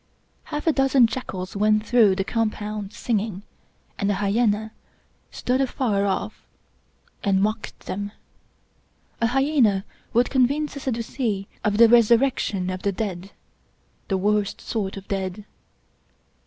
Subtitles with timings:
[0.45, 3.43] Half a dozen jackals went through the compound singing,
[3.99, 4.71] and a hyena
[5.29, 6.43] stood afar off
[7.23, 8.11] and mocked them.
[9.21, 14.05] A hyena would convince a Sadducee of the Resurrection of the Dead— 12 Rudyard Kipling
[14.07, 15.45] the worst sort of Dead.